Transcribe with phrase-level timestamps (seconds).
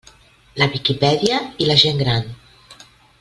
[0.61, 2.29] La Viquipèdia i la gent gran.